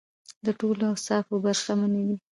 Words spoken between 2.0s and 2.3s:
دي.